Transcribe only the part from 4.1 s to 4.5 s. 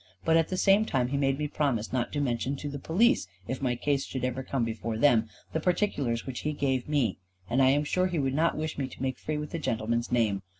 ever